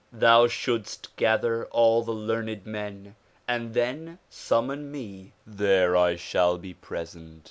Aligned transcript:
Thou 0.11 0.47
shouldst 0.47 1.15
gather 1.15 1.65
all 1.67 2.01
the 2.01 2.11
learned 2.11 2.65
men 2.65 3.15
and 3.47 3.75
then 3.75 4.17
summon 4.31 4.91
me. 4.91 5.33
There 5.45 5.95
I 5.95 6.15
shall 6.15 6.57
be 6.57 6.73
present. 6.73 7.39